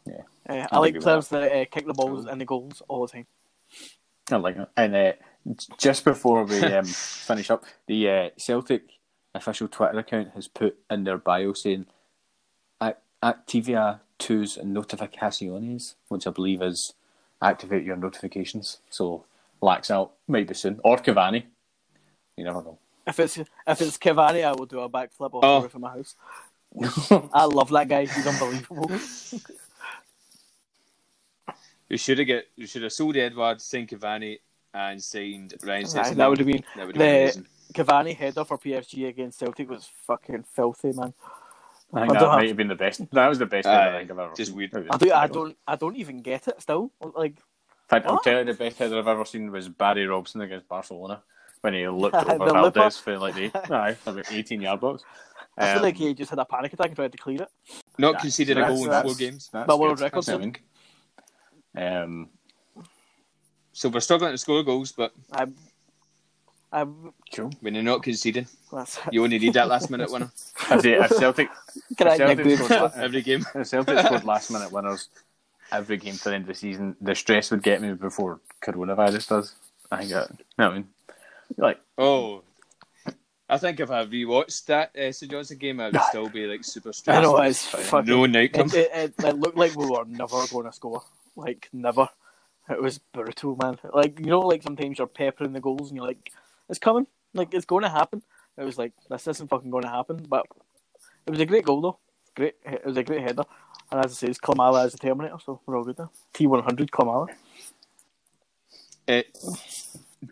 [0.06, 0.14] yeah.
[0.48, 2.82] Uh, I I'll like give you players that uh, kick the balls and the goals
[2.88, 3.28] all the time.
[4.32, 4.70] I like it.
[4.78, 5.14] And uh,
[5.78, 8.84] just before we um, finish up, the uh, Celtic
[9.34, 11.86] official Twitter account has put in their bio saying
[12.82, 16.94] "Ac- Activia tus notificaciones, which I believe is
[17.42, 18.78] activate your notifications.
[18.90, 19.26] So
[19.62, 21.44] Laxalt might be soon, or Cavani.
[22.38, 22.78] You never know.
[23.08, 25.58] If it's if it's Cavani, I will do a backflip off Oh.
[25.60, 26.16] the roof of my house.
[27.34, 28.06] I love that guy.
[28.06, 28.90] He's unbelievable.
[31.88, 34.40] You should have get we should have sold Edwards, signed Cavani,
[34.76, 36.16] and signed Ryan Aye, Sessegnon.
[36.18, 37.48] that would have been that would have been the amazing.
[37.74, 41.14] Cavani header for PSG against Celtic was fucking filthy, man.
[41.94, 43.10] I think I that don't might have- have been the best.
[43.12, 44.58] That was the best Aye, header I think I've ever just seen.
[44.58, 44.88] weird.
[44.92, 45.58] I do, I don't.
[45.68, 46.62] I don't even get it.
[46.62, 48.24] Still, like In fact, I'll What?
[48.24, 51.22] tell you the best header I've ever seen was Barry Robson against Barcelona
[51.62, 52.80] when he looked The over looper.
[52.82, 55.04] Valdés for like the aye, about 18 yard box.
[55.58, 57.50] I feel Um, like he just had a panic attack and tried to clear it.
[57.98, 59.50] Not That's- conceded a goal in four games.
[59.54, 60.04] That's But world good.
[60.04, 60.56] record, That's something.
[61.78, 62.30] Um,
[63.76, 65.54] So we're struggling to score goals, but I'm.
[66.72, 67.12] I'm.
[67.36, 67.52] cool.
[67.60, 68.48] when you're not conceding,
[69.12, 70.32] you only need that last minute winner
[70.70, 71.50] I say, if Celtic,
[71.98, 73.46] Can I Celtic get scored la- every game.
[73.56, 75.10] if Celtic scored last minute winners
[75.74, 79.28] every game for the end of the season, the stress would get me before coronavirus
[79.28, 79.56] does.
[79.92, 80.32] I think that.
[80.58, 80.88] No, I mean,
[81.58, 82.44] like Oh,
[83.50, 86.64] I think if I rewatched that uh, St Johnstone game, I would still be like
[86.64, 87.20] super stressed.
[87.20, 88.10] I know it's fucking.
[88.10, 88.68] No outcome.
[88.68, 91.04] It, it, it, it looked like we were never going to score.
[91.36, 92.08] Like never.
[92.70, 93.78] It was brutal, man.
[93.94, 96.32] Like you know, like sometimes you're peppering the goals and you're like,
[96.70, 97.06] "It's coming.
[97.34, 98.24] Like it's going to happen."
[98.58, 100.26] It was like this isn't fucking going to happen.
[100.28, 100.46] But
[101.28, 102.00] it was a great goal though.
[102.36, 102.56] Great.
[102.66, 103.44] It was a great header.
[103.92, 106.10] And as I say, it's Klimala as a Terminator, so we're all good there.
[106.34, 107.28] T100 Klimala.
[109.08, 109.22] Uh,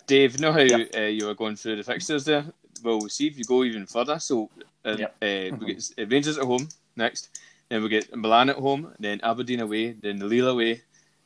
[0.07, 0.95] Dave, know how Yep.
[0.95, 2.45] uh, you were going through the fixtures there?
[2.83, 4.17] Well, we'll see if you go even further.
[4.19, 4.49] So
[4.83, 5.15] uh, Yep.
[5.21, 7.29] uh, we get uh, Rangers at home next,
[7.69, 10.81] then we get Milan at home, then Aberdeen away, then Lille away,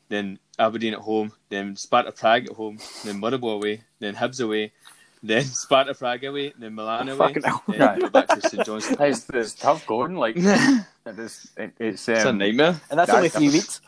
[0.10, 4.72] then Aberdeen at home, then Sparta Prague at home, then Motherwell away, then Hibs away,
[5.22, 7.64] then Sparta Prague away, then Milan away, Fucking hell.
[7.68, 8.88] then go back to St John's.
[9.00, 10.16] it's, it's tough going.
[10.16, 12.80] Like it's it is, it, it's a um, nightmare.
[12.90, 13.82] And that's That- only that three weeks.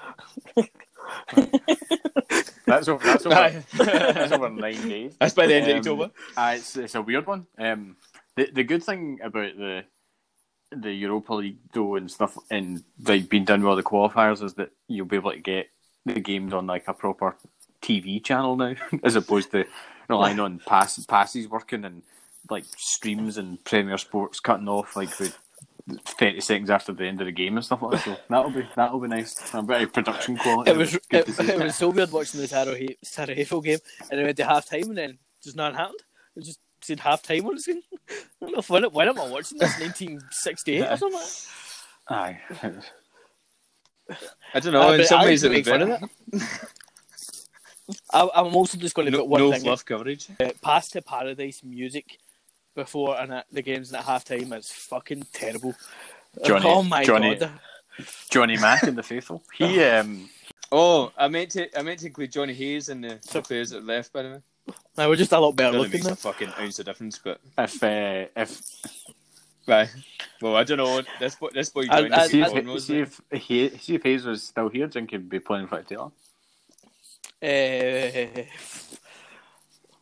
[2.66, 3.04] that's over.
[3.04, 3.64] That's over.
[3.78, 5.16] That's over nine days.
[5.20, 6.12] That's by the end of Um, October.
[6.38, 7.48] Uh, it's, it's a weird one.
[7.58, 7.96] Um,
[8.36, 9.84] the the good thing about the
[10.72, 14.54] the Europa League though and stuff and like being done with all the qualifiers is
[14.54, 15.68] that you'll be able to get
[16.06, 17.36] the games on like a proper
[17.82, 19.66] TV channel now, as opposed to
[20.08, 22.02] relying on pass passes working and
[22.50, 25.38] like streams and Premier Sports cutting off like with
[26.06, 28.04] thirty seconds after the end of the game and stuff like that.
[28.04, 29.54] So that'll be that'll be nice.
[29.54, 30.72] A bit of production quality.
[30.72, 34.38] It was it, it was so weird watching the Sarajevo, Sarajevo game, and then went
[34.38, 36.00] to half time, and then just not happened.
[36.36, 37.82] It just said half time on the screen.
[38.10, 39.80] I don't know if, when, when am I watching this?
[39.80, 41.20] 1968 or something?
[42.10, 42.40] Aye.
[44.54, 44.90] I don't know.
[44.90, 46.06] Uh, in some I ways, it make was fun of better.
[46.34, 46.42] it.
[48.14, 49.62] I, I'm also just going to No, put one no thing.
[49.62, 50.28] fluff coverage.
[50.40, 52.20] Uh, Pass to Paradise music
[52.76, 55.74] before and at the games and at half time is fucking terrible.
[56.46, 57.52] Johnny- oh my Johnny- god.
[58.30, 59.44] Johnny Mack and the faithful.
[59.56, 60.30] He um
[60.72, 61.78] Oh, I meant to.
[61.78, 64.14] I meant to include Jonny Hayes and the, the players that left.
[64.14, 66.78] By the way, Now we're just a lot better really looking makes a fucking ounce
[66.78, 67.20] of difference.
[67.22, 68.62] But if uh, if
[69.70, 69.90] right,
[70.42, 71.02] well, I don't know.
[71.20, 72.32] This boy, this boy I- joined I- us.
[72.32, 75.00] see I- God if, knows see if he see if Hayes was still here, do
[75.00, 76.12] you think he'd be playing for Taylor?
[77.42, 78.44] Uh,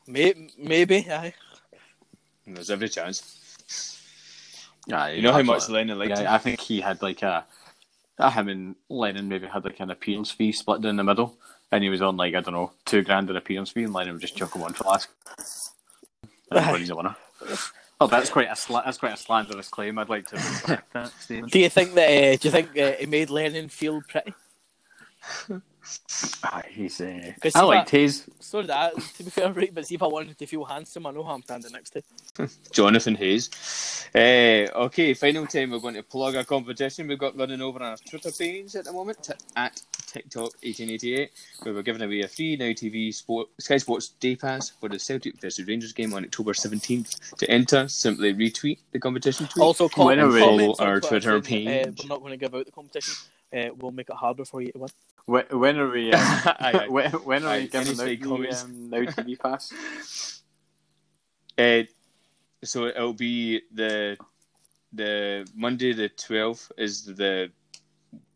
[0.07, 1.33] may, maybe, aye.
[2.47, 3.33] There's every chance.
[4.87, 6.27] Yeah, You know how much Lennon liked him.
[6.27, 7.45] I think he had like a,
[8.17, 11.37] uh, him and Lennon maybe had like an appearance fee split down the middle,
[11.71, 14.13] and he was on like I don't know two grand an appearance fee, and Lennon
[14.13, 15.09] would just chuck him one for last.
[16.51, 17.15] Everybody's a winner.
[17.99, 19.97] Oh, that's quite a sla- that's quite a slanderous claim.
[19.97, 21.51] I'd like to retract that statement.
[21.51, 22.09] Do you think that?
[22.09, 24.33] Uh, do you think uh, it made Lennon feel pretty?
[26.43, 26.99] Ah, he's.
[27.01, 28.23] Uh, 'Cause I see liked that- his.
[28.39, 29.73] So did I, to be fair, right?
[29.73, 32.01] But see if I wanted to feel handsome, I know who I'm standing next to.
[32.71, 33.49] Jonathan Hayes.
[34.15, 37.89] Uh, okay, final time we're going to plug a competition we've got running over on
[37.91, 41.29] our Twitter page at the moment t- at TikTok1888,
[41.63, 44.97] where we're giving away a free Now TV Sport, Sky Sports Day Pass for the
[44.99, 47.37] Celtic versus Rangers game on October 17th.
[47.37, 49.63] To enter, simply retweet the competition tweet.
[49.63, 52.03] Also, com- When are we- comments Follow on our Twitter saying, Uh, page.
[52.03, 53.15] we're not going to give out the competition.
[53.55, 54.89] Uh, we'll make it harder for you to win.
[55.25, 56.11] When, when are we?
[56.13, 56.87] Um, Aye, aye.
[56.89, 58.63] when, when are Aye, we giving out the comments?
[58.63, 59.73] um, Now TV pass?
[61.59, 61.81] Uh,
[62.63, 64.15] so it'll be the
[64.93, 67.49] the Monday the twelfth is the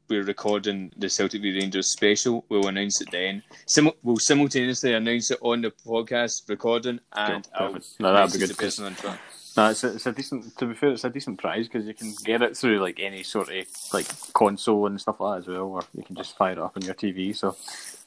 [0.10, 2.44] we're recording the Celtic v Rangers special.
[2.50, 3.44] We'll announce it then.
[3.68, 7.78] Sim- we'll simultaneously announce it on the podcast recording, and Cool, I'll.
[8.00, 9.20] No, that'd be good, the person on Twitter.
[9.58, 10.58] No, it's a, it's a decent.
[10.58, 13.24] To be fair, it's a decent prize because you can get it through like any
[13.24, 16.54] sort of like console and stuff like that as well, or you can just fire
[16.54, 17.36] it up on your TV.
[17.36, 17.56] So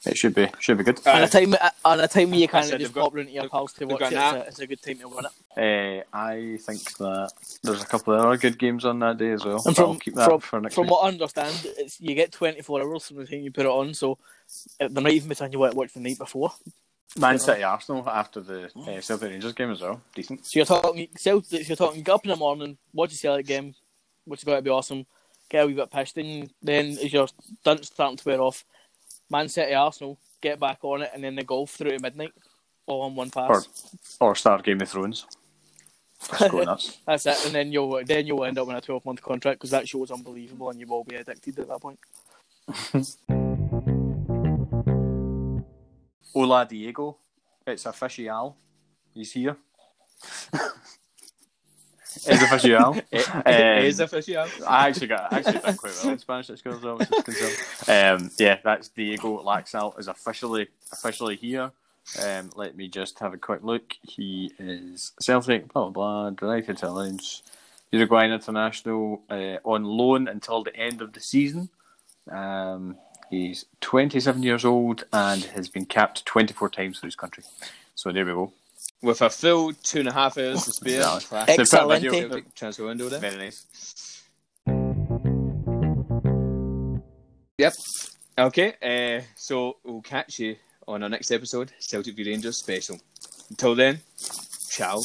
[0.06, 1.00] it should be should be good.
[1.06, 1.10] Aye.
[1.12, 1.54] And a time,
[1.84, 4.00] and a time you kind of just pop round to your they've- pals to watch
[4.00, 4.06] it.
[4.06, 5.32] It's a, it's a good time to win it.
[5.56, 9.44] Uh, I think that there's a couple of other good games on that day as
[9.44, 9.62] well.
[9.66, 10.92] And but I'll from keep that from, for next from week.
[10.92, 13.92] what I understand, it's you get 24 hours from the time you put it on,
[13.94, 14.18] so
[14.80, 16.52] uh, there might even be time you want to watch the night before.
[17.16, 20.00] Man City Arsenal after the uh, Celtic Rangers game as well.
[20.14, 20.44] Decent.
[20.44, 23.74] So you're talking Celtics, you're talking get up in the morning, watch the Celtic game,
[24.24, 25.06] which is going to be awesome.
[25.48, 27.28] Get a wee bit pissed, then then as you're
[27.64, 28.64] done starting to wear off,
[29.30, 32.32] Man City Arsenal, get back on it, and then the golf through to midnight,
[32.86, 33.68] all on one pass.
[34.20, 35.26] Or or start Game of Thrones.
[36.40, 36.98] Nuts.
[37.06, 39.70] That's it, and then you'll then you'll end up in a 12 month contract because
[39.70, 41.98] that show is unbelievable, and you will be addicted at that point.
[46.34, 47.16] Ola Diego.
[47.66, 48.56] It's official.
[49.14, 49.56] He's here.
[52.26, 52.96] it's official.
[53.46, 54.46] It is official.
[54.66, 56.98] I actually got I actually done quite well in Spanish at school as well.
[57.88, 61.70] Um, yeah, that's Diego Laxalt is officially officially here.
[62.22, 63.94] Um, let me just have a quick look.
[64.02, 67.42] He is Celtic, blah blah blah, United Challenge,
[67.92, 71.70] Uruguayan international uh, on loan until the end of the season.
[72.30, 72.96] Um,
[73.34, 77.44] he's 27 years old and has been capped 24 times for his country.
[77.94, 78.52] So there we go.
[79.02, 81.00] With a full two and a half hours to spare.
[81.00, 81.18] Yeah.
[81.20, 81.46] Class.
[81.46, 82.56] They put a Excellent.
[82.56, 83.20] transfer window there.
[83.20, 84.22] Very nice.
[87.58, 87.72] Yep.
[88.36, 90.56] Okay, uh, so we'll catch you
[90.88, 92.98] on our next episode, Celtic v Rangers special.
[93.48, 94.00] Until then,
[94.70, 94.98] ciao.